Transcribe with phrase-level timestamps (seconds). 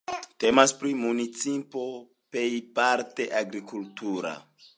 [0.43, 1.85] Temas pri municipo
[2.37, 4.35] pejparte agrikultura.